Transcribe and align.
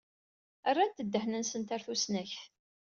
Rrant 0.71 1.03
ddehn-nsent 1.09 1.71
ɣer 1.73 1.81
tusnakt. 1.85 2.41